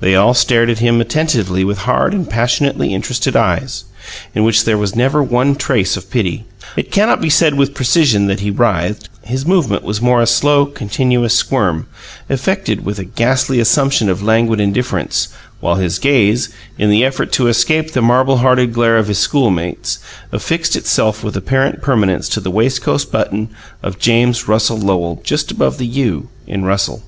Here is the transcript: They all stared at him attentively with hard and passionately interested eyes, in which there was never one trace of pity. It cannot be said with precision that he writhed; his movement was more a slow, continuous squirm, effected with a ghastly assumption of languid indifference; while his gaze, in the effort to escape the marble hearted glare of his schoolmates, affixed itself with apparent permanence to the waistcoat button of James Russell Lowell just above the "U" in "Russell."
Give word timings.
They 0.00 0.14
all 0.14 0.32
stared 0.32 0.70
at 0.70 0.78
him 0.78 0.98
attentively 0.98 1.62
with 1.62 1.80
hard 1.80 2.14
and 2.14 2.26
passionately 2.26 2.94
interested 2.94 3.36
eyes, 3.36 3.84
in 4.34 4.42
which 4.42 4.64
there 4.64 4.78
was 4.78 4.96
never 4.96 5.22
one 5.22 5.54
trace 5.56 5.94
of 5.94 6.10
pity. 6.10 6.46
It 6.74 6.90
cannot 6.90 7.20
be 7.20 7.28
said 7.28 7.52
with 7.52 7.74
precision 7.74 8.28
that 8.28 8.40
he 8.40 8.50
writhed; 8.50 9.10
his 9.24 9.44
movement 9.44 9.82
was 9.82 10.00
more 10.00 10.22
a 10.22 10.26
slow, 10.26 10.64
continuous 10.64 11.34
squirm, 11.34 11.86
effected 12.30 12.86
with 12.86 12.98
a 12.98 13.04
ghastly 13.04 13.60
assumption 13.60 14.08
of 14.08 14.22
languid 14.22 14.58
indifference; 14.58 15.28
while 15.60 15.74
his 15.74 15.98
gaze, 15.98 16.48
in 16.78 16.88
the 16.88 17.04
effort 17.04 17.30
to 17.32 17.46
escape 17.48 17.92
the 17.92 18.00
marble 18.00 18.38
hearted 18.38 18.72
glare 18.72 18.96
of 18.96 19.08
his 19.08 19.18
schoolmates, 19.18 19.98
affixed 20.32 20.76
itself 20.76 21.22
with 21.22 21.36
apparent 21.36 21.82
permanence 21.82 22.30
to 22.30 22.40
the 22.40 22.50
waistcoat 22.50 23.12
button 23.12 23.50
of 23.82 23.98
James 23.98 24.48
Russell 24.48 24.78
Lowell 24.78 25.20
just 25.24 25.50
above 25.50 25.76
the 25.76 25.86
"U" 25.86 26.30
in 26.46 26.64
"Russell." 26.64 27.02